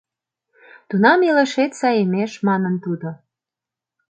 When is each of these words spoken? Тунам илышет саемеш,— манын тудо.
Тунам 0.89 1.19
илышет 1.29 1.71
саемеш,— 1.79 2.31
манын 2.47 2.75
тудо. 2.83 3.09